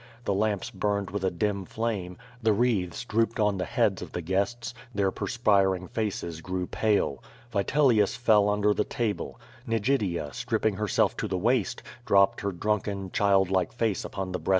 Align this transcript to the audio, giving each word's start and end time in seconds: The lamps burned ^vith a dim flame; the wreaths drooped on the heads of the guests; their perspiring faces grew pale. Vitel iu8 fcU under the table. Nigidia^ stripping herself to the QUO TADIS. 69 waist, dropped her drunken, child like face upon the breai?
The 0.25 0.33
lamps 0.33 0.71
burned 0.71 1.09
^vith 1.09 1.23
a 1.23 1.29
dim 1.29 1.63
flame; 1.63 2.17
the 2.41 2.53
wreaths 2.53 3.05
drooped 3.05 3.39
on 3.39 3.59
the 3.59 3.65
heads 3.65 4.01
of 4.01 4.13
the 4.13 4.21
guests; 4.23 4.73
their 4.95 5.11
perspiring 5.11 5.87
faces 5.87 6.41
grew 6.41 6.65
pale. 6.65 7.23
Vitel 7.53 7.93
iu8 7.95 8.17
fcU 8.17 8.51
under 8.51 8.73
the 8.73 8.83
table. 8.83 9.39
Nigidia^ 9.69 10.33
stripping 10.33 10.77
herself 10.77 11.15
to 11.17 11.27
the 11.27 11.37
QUO 11.37 11.51
TADIS. 11.51 11.67
69 11.69 11.83
waist, 11.83 11.83
dropped 12.07 12.41
her 12.41 12.51
drunken, 12.51 13.11
child 13.11 13.51
like 13.51 13.71
face 13.71 14.03
upon 14.03 14.31
the 14.31 14.39
breai? 14.39 14.49